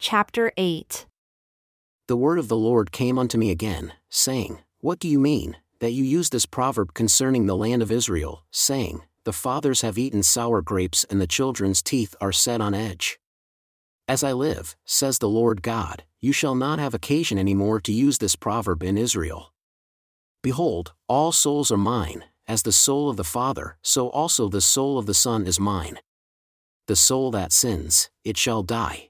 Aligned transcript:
Chapter 0.00 0.52
8 0.56 1.06
The 2.06 2.16
word 2.16 2.38
of 2.38 2.46
the 2.46 2.56
Lord 2.56 2.92
came 2.92 3.18
unto 3.18 3.36
me 3.36 3.50
again, 3.50 3.94
saying, 4.08 4.60
What 4.78 5.00
do 5.00 5.08
you 5.08 5.18
mean, 5.18 5.56
that 5.80 5.90
you 5.90 6.04
use 6.04 6.30
this 6.30 6.46
proverb 6.46 6.94
concerning 6.94 7.46
the 7.46 7.56
land 7.56 7.82
of 7.82 7.90
Israel, 7.90 8.44
saying, 8.52 9.00
The 9.24 9.32
fathers 9.32 9.80
have 9.80 9.98
eaten 9.98 10.22
sour 10.22 10.62
grapes 10.62 11.02
and 11.10 11.20
the 11.20 11.26
children's 11.26 11.82
teeth 11.82 12.14
are 12.20 12.30
set 12.30 12.60
on 12.60 12.74
edge? 12.74 13.18
As 14.06 14.22
I 14.22 14.32
live, 14.34 14.76
says 14.84 15.18
the 15.18 15.28
Lord 15.28 15.62
God, 15.62 16.04
you 16.20 16.32
shall 16.32 16.54
not 16.54 16.78
have 16.78 16.94
occasion 16.94 17.36
any 17.36 17.54
more 17.54 17.80
to 17.80 17.92
use 17.92 18.18
this 18.18 18.36
proverb 18.36 18.84
in 18.84 18.96
Israel. 18.96 19.52
Behold, 20.44 20.92
all 21.08 21.32
souls 21.32 21.72
are 21.72 21.76
mine, 21.76 22.22
as 22.46 22.62
the 22.62 22.70
soul 22.70 23.10
of 23.10 23.16
the 23.16 23.24
Father, 23.24 23.78
so 23.82 24.10
also 24.10 24.48
the 24.48 24.60
soul 24.60 24.96
of 24.96 25.06
the 25.06 25.12
Son 25.12 25.44
is 25.44 25.58
mine. 25.58 25.98
The 26.86 26.94
soul 26.94 27.32
that 27.32 27.52
sins, 27.52 28.10
it 28.22 28.36
shall 28.36 28.62
die. 28.62 29.07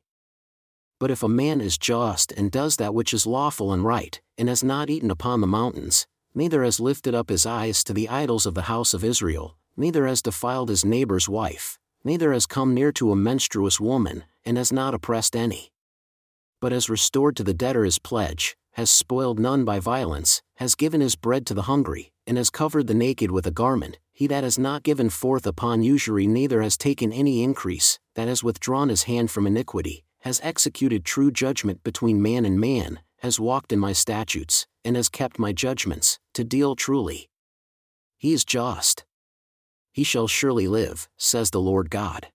But 0.98 1.10
if 1.10 1.22
a 1.22 1.28
man 1.28 1.60
is 1.60 1.78
just 1.78 2.32
and 2.32 2.50
does 2.50 2.76
that 2.76 2.94
which 2.94 3.14
is 3.14 3.26
lawful 3.26 3.72
and 3.72 3.84
right, 3.84 4.20
and 4.36 4.48
has 4.48 4.64
not 4.64 4.90
eaten 4.90 5.10
upon 5.10 5.40
the 5.40 5.46
mountains, 5.46 6.06
neither 6.34 6.64
has 6.64 6.80
lifted 6.80 7.14
up 7.14 7.28
his 7.28 7.46
eyes 7.46 7.84
to 7.84 7.92
the 7.92 8.08
idols 8.08 8.46
of 8.46 8.54
the 8.54 8.62
house 8.62 8.94
of 8.94 9.04
Israel, 9.04 9.56
neither 9.76 10.06
has 10.06 10.22
defiled 10.22 10.68
his 10.68 10.84
neighbor's 10.84 11.28
wife, 11.28 11.78
neither 12.04 12.32
has 12.32 12.46
come 12.46 12.74
near 12.74 12.90
to 12.92 13.12
a 13.12 13.16
menstruous 13.16 13.78
woman, 13.78 14.24
and 14.44 14.56
has 14.56 14.72
not 14.72 14.94
oppressed 14.94 15.36
any. 15.36 15.70
But 16.60 16.72
has 16.72 16.90
restored 16.90 17.36
to 17.36 17.44
the 17.44 17.54
debtor 17.54 17.84
his 17.84 18.00
pledge, 18.00 18.56
has 18.72 18.90
spoiled 18.90 19.38
none 19.38 19.64
by 19.64 19.78
violence, 19.78 20.42
has 20.56 20.74
given 20.74 21.00
his 21.00 21.16
bread 21.16 21.46
to 21.46 21.54
the 21.54 21.62
hungry, 21.62 22.12
and 22.26 22.36
has 22.36 22.50
covered 22.50 22.88
the 22.88 22.94
naked 22.94 23.30
with 23.30 23.46
a 23.46 23.52
garment, 23.52 23.98
he 24.12 24.26
that 24.26 24.44
has 24.44 24.58
not 24.58 24.82
given 24.82 25.10
forth 25.10 25.46
upon 25.46 25.82
usury 25.82 26.26
neither 26.26 26.60
has 26.60 26.76
taken 26.76 27.12
any 27.12 27.42
increase, 27.42 28.00
that 28.14 28.26
has 28.26 28.42
withdrawn 28.42 28.88
his 28.88 29.04
hand 29.04 29.30
from 29.30 29.46
iniquity, 29.46 30.04
has 30.28 30.42
executed 30.44 31.06
true 31.06 31.30
judgment 31.30 31.82
between 31.82 32.20
man 32.20 32.44
and 32.44 32.60
man, 32.60 33.00
has 33.20 33.40
walked 33.40 33.72
in 33.72 33.78
my 33.78 33.94
statutes, 33.94 34.66
and 34.84 34.94
has 34.94 35.08
kept 35.08 35.38
my 35.38 35.52
judgments, 35.52 36.18
to 36.34 36.44
deal 36.44 36.76
truly. 36.76 37.30
He 38.18 38.34
is 38.34 38.44
just. 38.44 39.06
He 39.90 40.04
shall 40.04 40.28
surely 40.28 40.68
live, 40.68 41.08
says 41.16 41.50
the 41.50 41.62
Lord 41.62 41.88
God. 41.88 42.26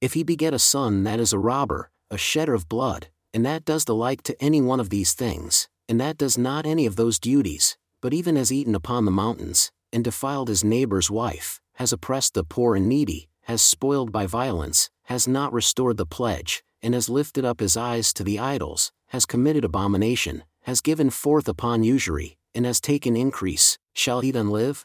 If 0.00 0.12
he 0.12 0.22
beget 0.22 0.54
a 0.54 0.60
son 0.60 1.02
that 1.02 1.18
is 1.18 1.32
a 1.32 1.40
robber, 1.40 1.90
a 2.08 2.16
shedder 2.16 2.54
of 2.54 2.68
blood, 2.68 3.08
and 3.34 3.44
that 3.44 3.64
does 3.64 3.84
the 3.84 3.96
like 3.96 4.22
to 4.22 4.40
any 4.40 4.60
one 4.60 4.78
of 4.78 4.90
these 4.90 5.12
things, 5.12 5.66
and 5.88 6.00
that 6.00 6.16
does 6.16 6.38
not 6.38 6.66
any 6.66 6.86
of 6.86 6.94
those 6.94 7.18
duties, 7.18 7.76
but 8.00 8.14
even 8.14 8.36
has 8.36 8.52
eaten 8.52 8.76
upon 8.76 9.06
the 9.06 9.10
mountains, 9.10 9.72
and 9.92 10.04
defiled 10.04 10.46
his 10.46 10.62
neighbor's 10.62 11.10
wife, 11.10 11.60
has 11.74 11.92
oppressed 11.92 12.34
the 12.34 12.44
poor 12.44 12.76
and 12.76 12.88
needy, 12.88 13.28
has 13.46 13.60
spoiled 13.60 14.12
by 14.12 14.24
violence, 14.24 14.88
has 15.06 15.26
not 15.26 15.52
restored 15.52 15.96
the 15.96 16.06
pledge, 16.06 16.62
and 16.82 16.94
has 16.94 17.08
lifted 17.08 17.44
up 17.44 17.60
his 17.60 17.76
eyes 17.76 18.12
to 18.14 18.24
the 18.24 18.38
idols, 18.38 18.92
has 19.08 19.26
committed 19.26 19.64
abomination, 19.64 20.44
has 20.62 20.80
given 20.80 21.10
forth 21.10 21.48
upon 21.48 21.82
usury, 21.84 22.36
and 22.54 22.66
has 22.66 22.80
taken 22.80 23.16
increase, 23.16 23.78
shall 23.94 24.20
he 24.20 24.30
then 24.30 24.50
live? 24.50 24.84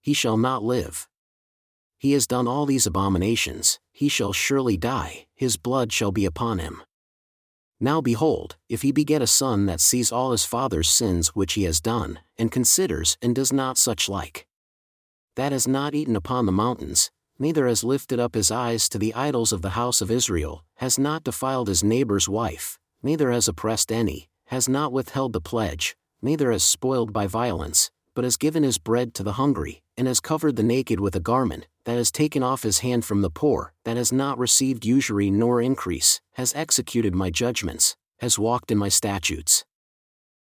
He 0.00 0.14
shall 0.14 0.36
not 0.36 0.62
live. 0.62 1.08
He 1.98 2.12
has 2.12 2.26
done 2.26 2.48
all 2.48 2.64
these 2.64 2.86
abominations, 2.86 3.78
he 3.92 4.08
shall 4.08 4.32
surely 4.32 4.76
die, 4.76 5.26
his 5.34 5.56
blood 5.56 5.92
shall 5.92 6.12
be 6.12 6.24
upon 6.24 6.58
him. 6.58 6.82
Now 7.78 8.00
behold, 8.00 8.56
if 8.68 8.82
he 8.82 8.92
beget 8.92 9.22
a 9.22 9.26
son 9.26 9.66
that 9.66 9.80
sees 9.80 10.12
all 10.12 10.32
his 10.32 10.44
father's 10.44 10.88
sins 10.88 11.28
which 11.28 11.54
he 11.54 11.64
has 11.64 11.80
done, 11.80 12.18
and 12.38 12.52
considers 12.52 13.16
and 13.22 13.34
does 13.34 13.52
not 13.52 13.78
such 13.78 14.08
like. 14.08 14.46
That 15.36 15.52
has 15.52 15.66
not 15.66 15.94
eaten 15.94 16.16
upon 16.16 16.46
the 16.46 16.52
mountains, 16.52 17.10
neither 17.40 17.66
has 17.66 17.82
lifted 17.82 18.20
up 18.20 18.34
his 18.34 18.50
eyes 18.50 18.88
to 18.88 18.98
the 18.98 19.14
idols 19.14 19.52
of 19.52 19.62
the 19.62 19.70
house 19.70 20.00
of 20.00 20.10
Israel, 20.10 20.62
has 20.76 20.98
not 20.98 21.24
defiled 21.24 21.68
his 21.68 21.82
neighbor's 21.82 22.28
wife, 22.28 22.78
neither 23.02 23.32
has 23.32 23.48
oppressed 23.48 23.90
any, 23.90 24.28
has 24.46 24.68
not 24.68 24.92
withheld 24.92 25.32
the 25.32 25.40
pledge, 25.40 25.96
neither 26.20 26.52
has 26.52 26.62
spoiled 26.62 27.12
by 27.12 27.26
violence, 27.26 27.90
but 28.14 28.24
has 28.24 28.36
given 28.36 28.62
his 28.62 28.76
bread 28.76 29.14
to 29.14 29.22
the 29.22 29.32
hungry, 29.32 29.80
and 29.96 30.06
has 30.06 30.20
covered 30.20 30.56
the 30.56 30.62
naked 30.62 31.00
with 31.00 31.16
a 31.16 31.20
garment, 31.20 31.66
that 31.84 31.96
has 31.96 32.10
taken 32.10 32.42
off 32.42 32.62
his 32.62 32.80
hand 32.80 33.04
from 33.04 33.22
the 33.22 33.30
poor, 33.30 33.72
that 33.84 33.96
has 33.96 34.12
not 34.12 34.38
received 34.38 34.84
usury 34.84 35.30
nor 35.30 35.62
increase, 35.62 36.20
has 36.34 36.54
executed 36.54 37.14
my 37.14 37.30
judgments, 37.30 37.96
has 38.18 38.38
walked 38.38 38.70
in 38.70 38.76
my 38.76 38.90
statutes. 38.90 39.64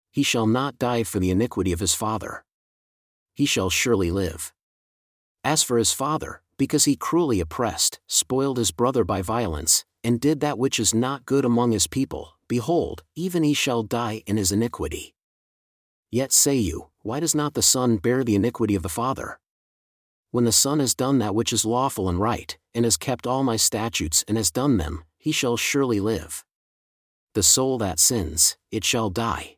He 0.10 0.24
shall 0.24 0.48
not 0.48 0.80
die 0.80 1.04
for 1.04 1.20
the 1.20 1.30
iniquity 1.30 1.72
of 1.72 1.80
his 1.80 1.94
father. 1.94 2.44
He 3.36 3.46
shall 3.46 3.70
surely 3.70 4.10
live. 4.10 4.52
As 5.44 5.62
for 5.62 5.78
his 5.78 5.94
father, 5.94 6.42
because 6.58 6.86
he 6.86 6.96
cruelly 6.96 7.40
oppressed, 7.40 8.00
spoiled 8.08 8.58
his 8.58 8.72
brother 8.72 9.04
by 9.04 9.22
violence, 9.22 9.86
and 10.04 10.20
did 10.20 10.40
that 10.40 10.58
which 10.58 10.80
is 10.80 10.94
not 10.94 11.26
good 11.26 11.46
among 11.46 11.72
his 11.72 11.88
people, 11.88 12.34
behold, 12.48 13.04
even 13.16 13.44
he 13.44 13.54
shall 13.54 13.84
die 13.84 14.24
in 14.26 14.38
his 14.38 14.52
iniquity. 14.52 15.14
Yet 16.10 16.32
say 16.32 16.56
you, 16.56 16.90
Why 17.02 17.20
does 17.20 17.36
not 17.36 17.54
the 17.54 17.62
Son 17.62 17.98
bear 17.98 18.24
the 18.24 18.36
iniquity 18.36 18.76
of 18.76 18.84
the 18.84 18.90
Father? 18.90 19.40
When 20.32 20.46
the 20.46 20.52
Son 20.52 20.80
has 20.80 20.96
done 20.96 21.20
that 21.20 21.36
which 21.36 21.52
is 21.52 21.66
lawful 21.66 22.10
and 22.10 22.20
right, 22.20 22.58
and 22.74 22.86
has 22.86 22.98
kept 22.98 23.28
all 23.28 23.44
my 23.44 23.56
statutes 23.56 24.24
and 24.28 24.38
has 24.38 24.52
done 24.52 24.78
them, 24.78 25.04
he 25.18 25.32
shall 25.32 25.58
surely 25.58 26.00
live. 26.00 26.46
The 27.34 27.44
soul 27.44 27.78
that 27.80 28.00
sins, 28.00 28.58
it 28.72 28.84
shall 28.84 29.10
die. 29.10 29.58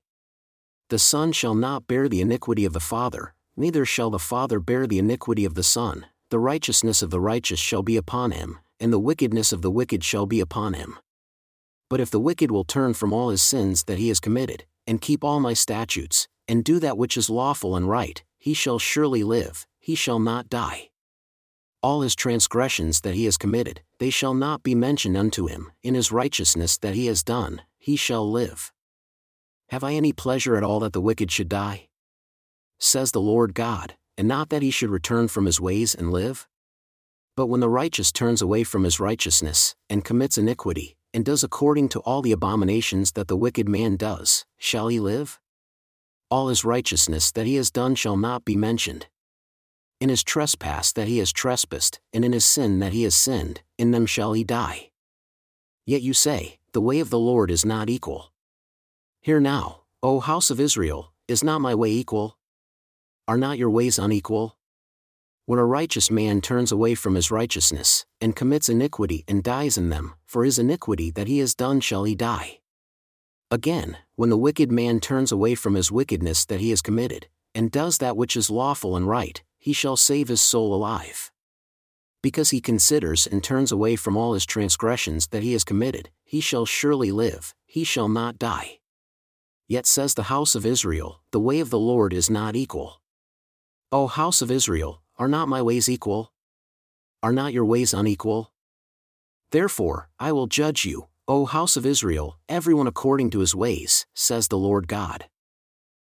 The 0.89 0.99
Son 0.99 1.31
shall 1.31 1.53
not 1.53 1.87
bear 1.87 2.09
the 2.09 2.21
iniquity 2.21 2.66
of 2.66 2.73
the 2.73 2.79
Father, 2.79 3.33
neither 3.55 3.85
shall 3.85 4.09
the 4.09 4.19
Father 4.19 4.59
bear 4.59 4.87
the 4.87 4.99
iniquity 4.99 5.45
of 5.45 5.53
the 5.53 5.63
Son, 5.63 6.05
the 6.29 6.40
righteousness 6.40 7.01
of 7.01 7.09
the 7.09 7.19
righteous 7.19 7.59
shall 7.59 7.81
be 7.81 7.97
upon 7.97 8.31
him, 8.31 8.59
and 8.79 8.94
the 8.94 9.00
wickedness 9.00 9.51
of 9.51 9.62
the 9.62 9.72
wicked 9.72 10.03
shall 10.03 10.25
be 10.25 10.40
upon 10.40 10.73
him. 10.75 11.00
But 11.90 12.00
if 12.00 12.12
the 12.12 12.19
wicked 12.19 12.51
will 12.51 12.63
turn 12.63 12.94
from 12.94 13.12
all 13.12 13.29
his 13.29 13.41
sins 13.41 13.85
that 13.85 13.97
he 13.97 14.09
has 14.09 14.19
committed, 14.19 14.66
and 14.85 15.01
keep 15.01 15.23
all 15.23 15.40
my 15.40 15.53
statutes, 15.53 16.28
and 16.47 16.63
do 16.63 16.79
that 16.79 16.97
which 16.97 17.17
is 17.17 17.29
lawful 17.29 17.75
and 17.75 17.90
right, 17.90 18.23
he 18.38 18.53
shall 18.53 18.78
surely 18.78 19.23
live, 19.23 19.66
he 19.79 19.95
shall 19.95 20.19
not 20.19 20.50
die. 20.50 20.90
All 21.81 22.01
his 22.01 22.16
transgressions 22.16 23.01
that 23.01 23.16
he 23.16 23.25
has 23.25 23.38
committed, 23.38 23.81
they 23.97 24.09
shall 24.09 24.34
not 24.34 24.63
be 24.63 24.75
mentioned 24.75 25.17
unto 25.17 25.47
him, 25.47 25.72
in 25.81 25.96
his 25.96 26.11
righteousness 26.11 26.78
that 26.78 26.94
he 26.94 27.07
has 27.07 27.23
done, 27.23 27.61
he 27.78 27.96
shall 27.96 28.29
live. 28.29 28.72
Have 29.69 29.84
I 29.84 29.94
any 29.94 30.13
pleasure 30.13 30.56
at 30.56 30.63
all 30.63 30.79
that 30.81 30.94
the 30.94 31.01
wicked 31.01 31.31
should 31.31 31.50
die? 31.50 31.88
Says 32.78 33.11
the 33.11 33.22
Lord 33.22 33.53
God, 33.53 33.96
and 34.19 34.28
not 34.28 34.50
that 34.50 34.62
he 34.62 34.69
should 34.69 34.90
return 34.90 35.30
from 35.30 35.46
his 35.46 35.62
ways 35.62 35.96
and 35.96 36.12
live? 36.12 36.46
But 37.38 37.47
when 37.47 37.62
the 37.62 37.69
righteous 37.69 38.12
turns 38.12 38.41
away 38.41 38.66
from 38.66 38.84
his 38.84 39.00
righteousness, 39.00 39.75
and 39.90 40.03
commits 40.03 40.38
iniquity, 40.38 40.97
and 41.13 41.24
does 41.24 41.41
according 41.41 41.88
to 41.90 42.02
all 42.02 42.22
the 42.22 42.34
abominations 42.34 43.13
that 43.13 43.29
the 43.29 43.38
wicked 43.38 43.69
man 43.69 43.96
does, 43.96 44.46
shall 44.58 44.90
he 44.90 45.00
live? 45.00 45.40
All 46.29 46.50
his 46.50 46.66
righteousness 46.66 47.31
that 47.31 47.46
he 47.46 47.56
has 47.56 47.72
done 47.72 47.96
shall 47.96 48.18
not 48.18 48.44
be 48.44 48.58
mentioned. 48.58 49.08
In 50.02 50.09
his 50.09 50.22
trespass 50.22 50.91
that 50.91 51.08
he 51.08 51.19
has 51.19 51.31
trespassed, 51.31 52.02
and 52.12 52.25
in 52.25 52.34
his 52.34 52.44
sin 52.44 52.79
that 52.79 52.91
he 52.91 53.03
has 53.03 53.16
sinned, 53.16 53.62
in 53.78 53.91
them 53.91 54.06
shall 54.06 54.34
he 54.34 54.44
die. 54.44 54.90
Yet 55.85 56.02
you 56.02 56.13
say, 56.13 56.59
The 56.74 56.81
way 56.81 57.00
of 57.00 57.09
the 57.09 57.18
Lord 57.18 57.50
is 57.50 57.63
not 57.63 57.90
equal. 57.90 58.34
Hear 59.22 59.40
now, 59.40 59.84
O 60.03 60.19
house 60.19 60.50
of 60.52 60.59
Israel, 60.59 61.13
is 61.29 61.41
not 61.41 61.62
my 61.62 61.74
way 61.74 61.91
equal? 61.91 62.38
Are 63.29 63.38
not 63.38 63.59
your 63.59 63.69
ways 63.69 64.00
unequal? 64.00 64.57
When 65.45 65.59
a 65.59 65.63
righteous 65.63 66.09
man 66.09 66.41
turns 66.41 66.72
away 66.72 66.95
from 66.95 67.13
his 67.13 67.29
righteousness, 67.29 68.07
and 68.19 68.35
commits 68.35 68.69
iniquity 68.69 69.23
and 69.28 69.44
dies 69.44 69.78
in 69.78 69.90
them, 69.90 70.16
for 70.25 70.44
his 70.44 70.57
iniquity 70.57 71.12
that 71.12 71.28
he 71.28 71.38
has 71.38 71.53
done 71.53 71.79
shall 71.79 72.06
he 72.06 72.16
die. 72.16 72.62
Again, 73.51 73.97
when 74.16 74.31
the 74.31 74.38
wicked 74.45 74.72
man 74.72 75.00
turns 75.00 75.31
away 75.31 75.53
from 75.53 75.75
his 75.75 75.91
wickedness 75.91 76.44
that 76.45 76.59
he 76.59 76.72
has 76.72 76.81
committed, 76.81 77.28
and 77.53 77.69
does 77.69 78.00
that 78.00 78.17
which 78.17 78.35
is 78.35 78.50
lawful 78.50 78.95
and 78.95 79.07
right, 79.07 79.44
he 79.59 79.73
shall 79.73 79.96
save 79.96 80.29
his 80.29 80.41
soul 80.41 80.73
alive. 80.73 81.31
Because 82.23 82.50
he 82.50 82.59
considers 82.59 83.28
and 83.28 83.44
turns 83.44 83.72
away 83.72 83.96
from 83.96 84.17
all 84.17 84.34
his 84.34 84.47
transgressions 84.47 85.28
that 85.28 85.44
he 85.44 85.53
has 85.53 85.63
committed, 85.63 86.09
he 86.23 86.41
shall 86.41 86.66
surely 86.66 87.11
live, 87.11 87.53
he 87.67 87.84
shall 87.84 88.09
not 88.09 88.40
die. 88.40 88.79
Yet 89.67 89.85
says 89.85 90.16
the 90.16 90.34
house 90.34 90.55
of 90.55 90.66
Israel, 90.66 91.22
The 91.29 91.40
way 91.40 91.59
of 91.59 91.70
the 91.70 91.78
Lord 91.78 92.11
is 92.11 92.28
not 92.28 92.55
equal. 92.55 92.98
O 93.91 94.06
house 94.06 94.44
of 94.44 94.52
Israel, 94.52 95.02
are 95.18 95.28
not 95.28 95.47
my 95.47 95.64
ways 95.64 95.90
equal? 95.90 96.32
Are 97.24 97.34
not 97.34 97.53
your 97.53 97.66
ways 97.66 97.91
unequal? 97.91 98.53
Therefore, 99.50 100.09
I 100.20 100.32
will 100.32 100.46
judge 100.46 100.86
you, 100.86 101.08
O 101.28 101.46
house 101.46 101.76
of 101.76 101.88
Israel, 101.88 102.38
everyone 102.47 102.86
according 102.86 103.32
to 103.32 103.40
his 103.40 103.56
ways, 103.56 104.06
says 104.14 104.47
the 104.47 104.59
Lord 104.59 104.88
God. 104.88 105.26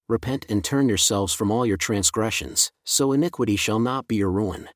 Repent 0.09 0.45
and 0.49 0.65
turn 0.65 0.89
yourselves 0.89 1.33
from 1.33 1.53
all 1.53 1.65
your 1.65 1.77
transgressions, 1.77 2.73
so 2.85 3.13
iniquity 3.13 3.55
shall 3.55 3.79
not 3.79 4.09
be 4.09 4.17
your 4.17 4.33
ruin. 4.33 4.69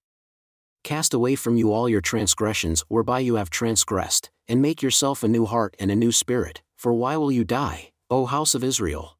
Cast 0.84 1.12
away 1.12 1.34
from 1.34 1.56
you 1.56 1.72
all 1.72 1.88
your 1.88 2.00
transgressions 2.00 2.84
whereby 2.86 3.18
you 3.18 3.34
have 3.34 3.50
transgressed, 3.50 4.30
and 4.46 4.62
make 4.62 4.80
yourself 4.80 5.24
a 5.24 5.28
new 5.28 5.44
heart 5.44 5.74
and 5.80 5.90
a 5.90 5.96
new 5.96 6.12
spirit, 6.12 6.62
for 6.76 6.92
why 6.92 7.16
will 7.16 7.32
you 7.32 7.42
die, 7.42 7.90
O 8.08 8.26
house 8.26 8.54
of 8.54 8.62
Israel? 8.62 9.18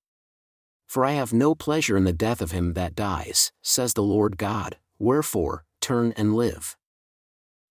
For 0.92 1.06
I 1.06 1.12
have 1.12 1.32
no 1.32 1.54
pleasure 1.54 1.96
in 1.96 2.04
the 2.04 2.12
death 2.12 2.42
of 2.42 2.50
him 2.50 2.74
that 2.74 2.94
dies, 2.94 3.50
says 3.62 3.94
the 3.94 4.02
Lord 4.02 4.36
God, 4.36 4.76
wherefore, 4.98 5.64
turn 5.80 6.12
and 6.18 6.34
live. 6.34 6.76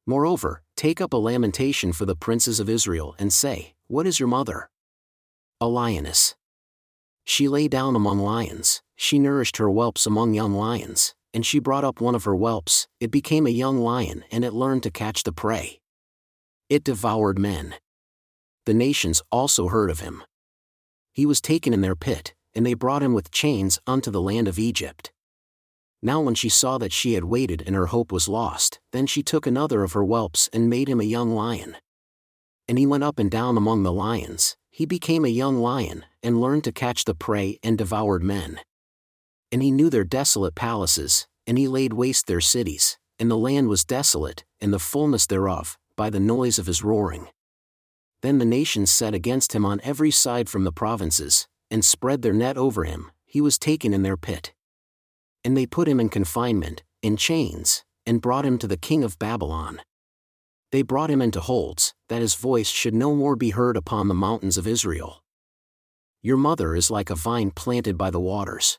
Moreover, 0.07 0.63
take 0.75 0.99
up 0.99 1.13
a 1.13 1.17
lamentation 1.17 1.93
for 1.93 2.07
the 2.07 2.15
princes 2.15 2.59
of 2.59 2.67
Israel 2.67 3.15
and 3.19 3.31
say, 3.31 3.75
What 3.85 4.07
is 4.07 4.19
your 4.19 4.27
mother? 4.27 4.71
A 5.59 5.67
lioness. 5.67 6.33
She 7.23 7.47
lay 7.47 7.67
down 7.67 7.95
among 7.95 8.17
lions, 8.17 8.81
she 8.95 9.19
nourished 9.19 9.57
her 9.57 9.69
whelps 9.69 10.07
among 10.07 10.33
young 10.33 10.55
lions, 10.55 11.13
and 11.31 11.45
she 11.45 11.59
brought 11.59 11.83
up 11.83 12.01
one 12.01 12.15
of 12.15 12.23
her 12.23 12.35
whelps, 12.35 12.87
it 12.99 13.11
became 13.11 13.45
a 13.45 13.51
young 13.51 13.77
lion 13.77 14.23
and 14.31 14.43
it 14.43 14.51
learned 14.51 14.81
to 14.81 14.89
catch 14.89 15.21
the 15.21 15.31
prey. 15.31 15.79
It 16.69 16.83
devoured 16.83 17.37
men. 17.37 17.75
The 18.65 18.73
nations 18.73 19.21
also 19.31 19.67
heard 19.67 19.91
of 19.91 19.99
him. 19.99 20.23
He 21.13 21.27
was 21.27 21.39
taken 21.39 21.71
in 21.71 21.81
their 21.81 21.95
pit, 21.95 22.33
and 22.53 22.65
they 22.65 22.73
brought 22.73 23.03
him 23.03 23.13
with 23.13 23.31
chains 23.31 23.79
unto 23.87 24.11
the 24.11 24.21
land 24.21 24.47
of 24.47 24.59
Egypt. 24.59 25.11
Now, 26.01 26.21
when 26.21 26.35
she 26.35 26.49
saw 26.49 26.77
that 26.79 26.91
she 26.91 27.13
had 27.13 27.25
waited 27.25 27.63
and 27.65 27.75
her 27.75 27.87
hope 27.87 28.11
was 28.11 28.27
lost, 28.27 28.79
then 28.91 29.05
she 29.05 29.21
took 29.21 29.45
another 29.45 29.83
of 29.83 29.93
her 29.93 30.03
whelps 30.03 30.49
and 30.51 30.69
made 30.69 30.89
him 30.89 30.99
a 30.99 31.05
young 31.05 31.31
lion. 31.31 31.77
And 32.67 32.79
he 32.79 32.87
went 32.87 33.03
up 33.03 33.19
and 33.19 33.29
down 33.29 33.57
among 33.57 33.83
the 33.83 33.91
lions, 33.91 34.55
he 34.69 34.85
became 34.85 35.25
a 35.25 35.29
young 35.29 35.59
lion, 35.59 36.05
and 36.23 36.41
learned 36.41 36.63
to 36.63 36.71
catch 36.71 37.03
the 37.05 37.13
prey 37.13 37.59
and 37.61 37.77
devoured 37.77 38.23
men. 38.23 38.61
And 39.51 39.61
he 39.61 39.69
knew 39.69 39.89
their 39.89 40.05
desolate 40.05 40.55
palaces, 40.55 41.27
and 41.45 41.57
he 41.57 41.67
laid 41.67 41.93
waste 41.93 42.27
their 42.27 42.41
cities, 42.41 42.97
and 43.19 43.29
the 43.29 43.37
land 43.37 43.67
was 43.67 43.83
desolate, 43.83 44.45
and 44.61 44.73
the 44.73 44.79
fullness 44.79 45.27
thereof, 45.27 45.77
by 45.97 46.09
the 46.09 46.19
noise 46.19 46.57
of 46.57 46.67
his 46.67 46.83
roaring. 46.83 47.27
Then 48.21 48.37
the 48.37 48.45
nations 48.45 48.91
set 48.91 49.13
against 49.13 49.53
him 49.53 49.65
on 49.65 49.81
every 49.83 50.11
side 50.11 50.47
from 50.47 50.63
the 50.63 50.71
provinces, 50.71 51.47
and 51.71 51.83
spread 51.83 52.21
their 52.21 52.33
net 52.33 52.57
over 52.57 52.83
him, 52.83 53.09
he 53.25 53.41
was 53.41 53.57
taken 53.57 53.93
in 53.93 54.03
their 54.03 54.17
pit. 54.17 54.53
And 55.43 55.57
they 55.57 55.65
put 55.65 55.87
him 55.87 55.99
in 55.99 56.09
confinement, 56.09 56.83
in 57.01 57.17
chains, 57.17 57.83
and 58.05 58.21
brought 58.21 58.45
him 58.45 58.57
to 58.59 58.67
the 58.67 58.77
king 58.77 59.03
of 59.03 59.17
Babylon. 59.17 59.81
They 60.71 60.81
brought 60.81 61.09
him 61.09 61.21
into 61.21 61.39
holds, 61.39 61.93
that 62.09 62.21
his 62.21 62.35
voice 62.35 62.69
should 62.69 62.93
no 62.93 63.15
more 63.15 63.35
be 63.35 63.49
heard 63.51 63.77
upon 63.77 64.07
the 64.07 64.13
mountains 64.13 64.57
of 64.57 64.67
Israel. 64.67 65.23
Your 66.21 66.37
mother 66.37 66.75
is 66.75 66.91
like 66.91 67.09
a 67.09 67.15
vine 67.15 67.51
planted 67.51 67.97
by 67.97 68.11
the 68.11 68.19
waters. 68.19 68.77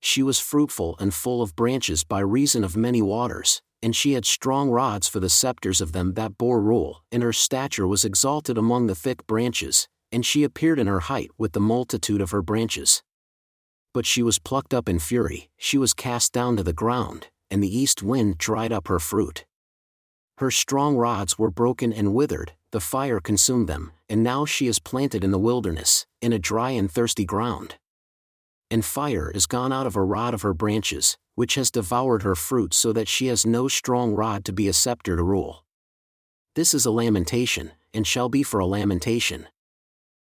She 0.00 0.22
was 0.22 0.38
fruitful 0.38 0.96
and 1.00 1.12
full 1.12 1.42
of 1.42 1.56
branches 1.56 2.04
by 2.04 2.20
reason 2.20 2.62
of 2.62 2.76
many 2.76 3.02
waters, 3.02 3.62
and 3.82 3.96
she 3.96 4.12
had 4.12 4.24
strong 4.24 4.70
rods 4.70 5.08
for 5.08 5.20
the 5.20 5.28
scepters 5.28 5.80
of 5.80 5.92
them 5.92 6.14
that 6.14 6.38
bore 6.38 6.60
rule, 6.60 7.02
and 7.10 7.22
her 7.22 7.32
stature 7.32 7.86
was 7.86 8.04
exalted 8.04 8.56
among 8.56 8.86
the 8.86 8.94
thick 8.94 9.26
branches, 9.26 9.88
and 10.14 10.24
she 10.24 10.44
appeared 10.44 10.78
in 10.78 10.86
her 10.86 11.00
height 11.00 11.32
with 11.36 11.52
the 11.52 11.60
multitude 11.60 12.20
of 12.20 12.30
her 12.30 12.40
branches. 12.40 13.02
But 13.92 14.06
she 14.06 14.22
was 14.22 14.38
plucked 14.38 14.72
up 14.72 14.88
in 14.88 15.00
fury, 15.00 15.50
she 15.56 15.76
was 15.76 15.92
cast 15.92 16.32
down 16.32 16.56
to 16.56 16.62
the 16.62 16.72
ground, 16.72 17.26
and 17.50 17.60
the 17.60 17.76
east 17.76 18.00
wind 18.00 18.38
dried 18.38 18.72
up 18.72 18.86
her 18.86 19.00
fruit. 19.00 19.44
Her 20.38 20.52
strong 20.52 20.96
rods 20.96 21.36
were 21.36 21.50
broken 21.50 21.92
and 21.92 22.14
withered, 22.14 22.52
the 22.70 22.78
fire 22.78 23.18
consumed 23.18 23.68
them, 23.68 23.90
and 24.08 24.22
now 24.22 24.44
she 24.44 24.68
is 24.68 24.78
planted 24.78 25.24
in 25.24 25.32
the 25.32 25.38
wilderness, 25.38 26.06
in 26.22 26.32
a 26.32 26.38
dry 26.38 26.70
and 26.70 26.88
thirsty 26.88 27.24
ground. 27.24 27.74
And 28.70 28.84
fire 28.84 29.32
is 29.32 29.46
gone 29.46 29.72
out 29.72 29.86
of 29.86 29.96
a 29.96 30.02
rod 30.02 30.32
of 30.32 30.42
her 30.42 30.54
branches, 30.54 31.16
which 31.34 31.56
has 31.56 31.72
devoured 31.72 32.22
her 32.22 32.36
fruit 32.36 32.72
so 32.72 32.92
that 32.92 33.08
she 33.08 33.26
has 33.26 33.44
no 33.44 33.66
strong 33.66 34.14
rod 34.14 34.44
to 34.44 34.52
be 34.52 34.68
a 34.68 34.72
scepter 34.72 35.16
to 35.16 35.22
rule. 35.24 35.64
This 36.54 36.72
is 36.72 36.86
a 36.86 36.92
lamentation, 36.92 37.72
and 37.92 38.06
shall 38.06 38.28
be 38.28 38.44
for 38.44 38.60
a 38.60 38.66
lamentation, 38.66 39.48